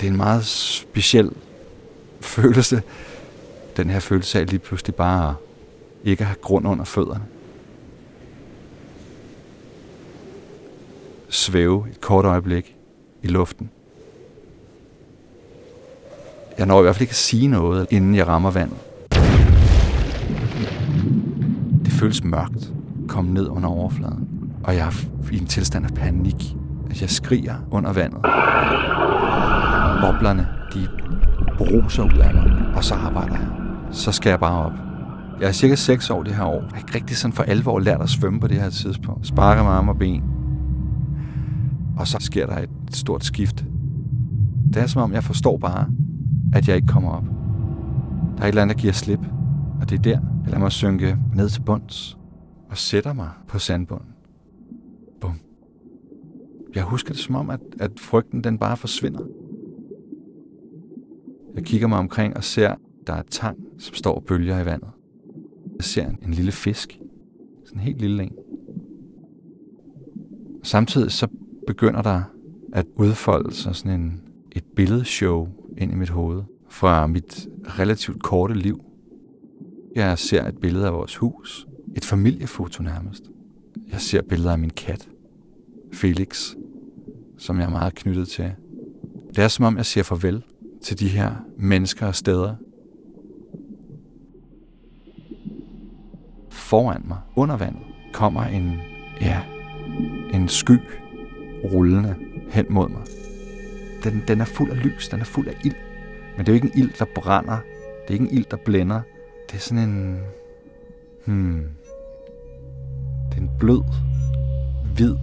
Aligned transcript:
Det 0.00 0.06
er 0.06 0.10
en 0.10 0.16
meget 0.16 0.44
speciel 0.44 1.30
følelse. 2.20 2.82
Den 3.76 3.90
her 3.90 4.00
følelse 4.00 4.40
af 4.40 4.50
lige 4.50 4.58
pludselig 4.58 4.94
bare 4.94 5.34
ikke 6.04 6.20
at 6.20 6.26
have 6.26 6.36
grund 6.42 6.66
under 6.66 6.84
fødderne. 6.84 7.24
Svæve 11.28 11.86
et 11.90 12.00
kort 12.00 12.24
øjeblik 12.24 12.76
i 13.22 13.26
luften. 13.26 13.70
Jeg 16.58 16.66
når 16.66 16.80
i 16.80 16.82
hvert 16.82 16.94
fald 16.96 17.02
ikke 17.02 17.12
at 17.12 17.16
sige 17.16 17.48
noget, 17.48 17.86
inden 17.90 18.14
jeg 18.14 18.26
rammer 18.26 18.50
vandet. 18.50 18.78
Det 21.84 21.92
føles 21.92 22.24
mørkt. 22.24 22.72
Kom 23.08 23.24
ned 23.24 23.48
under 23.48 23.68
overfladen. 23.68 24.28
Og 24.64 24.76
jeg 24.76 24.86
er 24.86 24.92
i 25.32 25.38
en 25.38 25.46
tilstand 25.46 25.84
af 25.84 25.94
panik. 25.94 26.56
Jeg 27.00 27.10
skriger 27.10 27.54
under 27.70 27.92
vandet. 27.92 28.20
Boblerne, 30.00 30.48
de 30.74 30.88
bruser 31.56 32.02
ud 32.02 32.18
af 32.18 32.34
mig. 32.34 32.72
Og 32.76 32.84
så 32.84 32.94
arbejder 32.94 33.32
jeg. 33.32 33.48
Så 33.90 34.12
skal 34.12 34.30
jeg 34.30 34.40
bare 34.40 34.64
op. 34.64 34.72
Jeg 35.40 35.48
er 35.48 35.52
cirka 35.52 35.74
6 35.74 36.10
år 36.10 36.22
det 36.22 36.34
her 36.34 36.44
år. 36.44 36.60
Jeg 36.60 36.70
har 36.70 36.78
ikke 36.78 36.94
rigtig 36.94 37.16
sådan 37.16 37.32
for 37.32 37.42
alvor 37.42 37.78
lært 37.78 38.02
at 38.02 38.08
svømme 38.08 38.40
på 38.40 38.48
det 38.48 38.60
her 38.60 38.70
tidspunkt. 38.70 39.26
Sparker 39.26 39.62
med 39.62 39.70
arme 39.70 39.92
og 39.92 39.98
ben. 39.98 40.22
Og 41.98 42.06
så 42.06 42.16
sker 42.20 42.46
der 42.46 42.58
et 42.58 42.70
stort 42.90 43.24
skift. 43.24 43.64
Det 44.74 44.82
er 44.82 44.86
som 44.86 45.02
om, 45.02 45.12
jeg 45.12 45.24
forstår 45.24 45.58
bare, 45.58 45.86
at 46.54 46.68
jeg 46.68 46.76
ikke 46.76 46.88
kommer 46.88 47.10
op. 47.10 47.24
Der 48.36 48.42
er 48.42 48.46
et 48.46 48.48
eller 48.48 48.62
andet, 48.62 48.76
der 48.76 48.80
giver 48.80 48.92
slip. 48.92 49.20
Og 49.80 49.90
det 49.90 49.98
er 49.98 50.02
der, 50.02 50.10
jeg 50.10 50.46
lader 50.46 50.58
mig 50.58 50.72
synke 50.72 51.16
ned 51.34 51.48
til 51.48 51.62
bunds 51.62 52.18
og 52.70 52.76
sætter 52.76 53.12
mig 53.12 53.28
på 53.48 53.58
sandbunden. 53.58 54.08
Bum. 55.20 55.34
Jeg 56.74 56.82
husker 56.82 57.12
det 57.12 57.22
som 57.22 57.34
om, 57.34 57.50
at, 57.50 57.60
at 57.80 57.90
frygten 58.00 58.44
den 58.44 58.58
bare 58.58 58.76
forsvinder. 58.76 59.20
Jeg 61.58 61.66
kigger 61.66 61.88
mig 61.88 61.98
omkring 61.98 62.36
og 62.36 62.44
ser, 62.44 62.74
der 63.06 63.12
er 63.12 63.22
tang, 63.30 63.58
som 63.78 63.94
står 63.94 64.14
og 64.14 64.24
bølger 64.24 64.62
i 64.62 64.64
vandet. 64.64 64.88
Jeg 65.76 65.84
ser 65.84 66.06
en, 66.06 66.18
en 66.22 66.34
lille 66.34 66.52
fisk. 66.52 67.00
Sådan 67.64 67.78
en 67.78 67.84
helt 67.84 68.00
lille 68.00 68.22
en. 68.22 68.32
Samtidig 70.62 71.10
så 71.10 71.28
begynder 71.66 72.02
der 72.02 72.22
at 72.72 72.86
udfolde 72.96 73.54
sig 73.54 73.76
sådan 73.76 74.00
en, 74.00 74.20
et 74.52 74.64
billedshow 74.76 75.48
ind 75.78 75.92
i 75.92 75.94
mit 75.94 76.08
hoved 76.08 76.42
fra 76.68 77.06
mit 77.06 77.48
relativt 77.64 78.22
korte 78.22 78.54
liv. 78.54 78.84
Jeg 79.94 80.18
ser 80.18 80.48
et 80.48 80.58
billede 80.58 80.86
af 80.86 80.92
vores 80.92 81.16
hus. 81.16 81.66
Et 81.96 82.04
familiefoto 82.04 82.82
nærmest. 82.82 83.30
Jeg 83.92 84.00
ser 84.00 84.22
billeder 84.22 84.52
af 84.52 84.58
min 84.58 84.70
kat, 84.70 85.08
Felix, 85.92 86.54
som 87.38 87.58
jeg 87.58 87.66
er 87.66 87.70
meget 87.70 87.94
knyttet 87.94 88.28
til. 88.28 88.52
Det 89.28 89.38
er 89.38 89.48
som 89.48 89.64
om, 89.64 89.76
jeg 89.76 89.86
siger 89.86 90.04
farvel 90.04 90.42
til 90.82 91.00
de 91.00 91.08
her 91.08 91.30
mennesker 91.56 92.06
og 92.06 92.14
steder. 92.14 92.54
Foran 96.50 97.02
mig, 97.04 97.18
under 97.36 97.56
vandet, 97.56 97.82
kommer 98.12 98.42
en, 98.42 98.72
ja, 99.20 99.42
en 100.32 100.48
sky 100.48 100.80
rullende 101.64 102.14
hen 102.50 102.66
mod 102.70 102.88
mig. 102.88 103.02
Den, 104.04 104.22
den 104.28 104.40
er 104.40 104.44
fuld 104.44 104.70
af 104.70 104.84
lys, 104.84 105.08
den 105.08 105.20
er 105.20 105.24
fuld 105.24 105.48
af 105.48 105.54
ild. 105.64 105.74
Men 106.36 106.46
det 106.46 106.52
er 106.52 106.52
jo 106.52 106.64
ikke 106.64 106.76
en 106.76 106.82
ild, 106.82 106.98
der 106.98 107.04
brænder. 107.14 107.58
Det 108.02 108.08
er 108.08 108.12
ikke 108.12 108.24
en 108.24 108.38
ild, 108.38 108.44
der 108.50 108.56
blænder. 108.56 109.00
Det 109.50 109.54
er 109.56 109.60
sådan 109.60 109.88
en... 109.88 110.20
Hmm. 111.24 111.64
Det 113.30 113.38
er 113.38 113.42
en 113.42 113.50
blød, 113.58 113.82
hvid, 114.94 115.16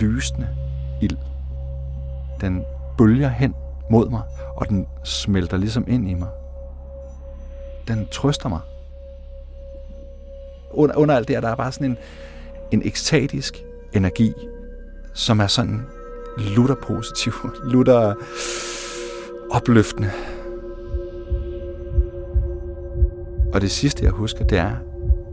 lysende 0.00 0.48
ild. 1.02 1.16
Den 2.40 2.62
bølger 2.98 3.28
hen 3.28 3.54
mod 3.90 4.10
mig, 4.10 4.22
og 4.56 4.68
den 4.68 4.86
smelter 5.04 5.56
ligesom 5.56 5.84
ind 5.88 6.10
i 6.10 6.14
mig. 6.14 6.28
Den 7.88 8.08
trøster 8.12 8.48
mig. 8.48 8.60
Under, 10.70 10.96
under 10.96 11.16
alt 11.16 11.28
det 11.28 11.36
her, 11.36 11.40
der 11.40 11.48
er 11.48 11.56
bare 11.56 11.72
sådan 11.72 11.90
en, 11.90 11.96
en 12.70 12.82
ekstatisk 12.84 13.64
energi, 13.92 14.34
som 15.14 15.40
er 15.40 15.46
sådan 15.46 15.86
lutter 16.56 16.74
positiv, 16.74 17.32
lutter 17.72 18.14
opløftende. 19.50 20.10
Og 23.52 23.60
det 23.60 23.70
sidste, 23.70 24.04
jeg 24.04 24.12
husker, 24.12 24.44
det 24.44 24.58
er, 24.58 24.76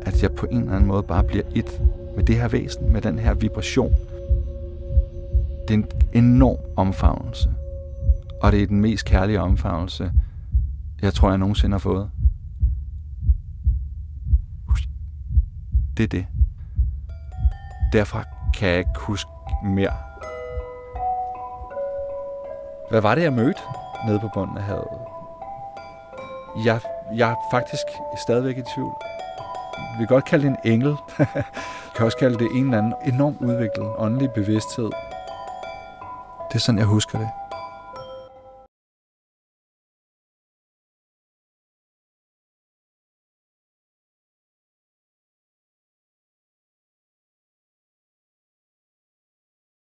at 0.01 0.23
jeg 0.23 0.31
på 0.31 0.45
en 0.45 0.61
eller 0.61 0.73
anden 0.73 0.87
måde 0.87 1.03
bare 1.03 1.23
bliver 1.23 1.43
et 1.55 1.81
med 2.15 2.23
det 2.23 2.35
her 2.35 2.47
væsen, 2.47 2.93
med 2.93 3.01
den 3.01 3.19
her 3.19 3.33
vibration. 3.33 3.95
Det 5.67 5.73
er 5.73 5.73
en 5.73 5.91
enorm 6.13 6.57
omfavnelse. 6.75 7.49
Og 8.41 8.51
det 8.51 8.63
er 8.63 8.67
den 8.67 8.81
mest 8.81 9.05
kærlige 9.05 9.41
omfavnelse, 9.41 10.11
jeg 11.01 11.13
tror, 11.13 11.29
jeg 11.29 11.37
nogensinde 11.37 11.73
har 11.73 11.79
fået. 11.79 12.09
Det 15.97 16.03
er 16.03 16.07
det. 16.07 16.25
Derfra 17.93 18.23
kan 18.53 18.69
jeg 18.69 18.77
ikke 18.77 18.99
huske 18.99 19.29
mere. 19.63 19.93
Hvad 22.89 23.01
var 23.01 23.15
det, 23.15 23.21
jeg 23.21 23.33
mødte 23.33 23.61
nede 24.07 24.19
på 24.19 24.29
bunden 24.33 24.57
af 24.57 24.63
havet? 24.63 24.87
Jeg, 26.65 26.79
jeg 27.15 27.31
er 27.31 27.35
faktisk 27.51 27.83
stadigvæk 28.23 28.57
i 28.57 28.63
tvivl. 28.75 28.93
Vi 29.77 29.97
kan 29.97 30.07
godt 30.07 30.25
kalde 30.25 30.47
det 30.47 30.57
en 30.65 30.71
engel. 30.73 30.95
Vi 31.85 31.91
kan 31.95 32.05
også 32.05 32.17
kalde 32.17 32.39
det 32.39 32.47
en 32.55 32.63
eller 32.63 32.77
anden 32.77 32.93
enormt 33.05 33.41
udviklet 33.41 33.87
åndelig 33.97 34.31
bevidsthed. 34.31 34.89
Det 36.49 36.55
er 36.55 36.59
sådan, 36.59 36.79
jeg 36.79 36.87
husker 36.87 37.19
det. 37.19 37.29